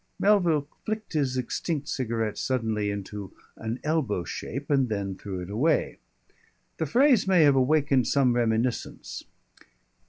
Melville 0.17 0.67
flicked 0.83 1.13
his 1.13 1.37
extinct 1.37 1.87
cigarette 1.87 2.35
suddenly 2.35 2.89
into 2.89 3.33
an 3.55 3.79
elbow 3.83 4.23
shape 4.23 4.67
and 4.71 4.89
then 4.89 5.13
threw 5.13 5.41
it 5.41 5.49
away. 5.51 5.99
The 6.77 6.87
phrase 6.87 7.27
may 7.27 7.43
have 7.43 7.55
awakened 7.55 8.07
some 8.07 8.33
reminiscence. 8.33 9.25